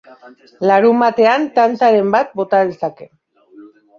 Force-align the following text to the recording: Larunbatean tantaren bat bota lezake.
Larunbatean 0.69 1.43
tantaren 1.59 2.09
bat 2.15 2.33
bota 2.41 2.63
lezake. 2.71 3.09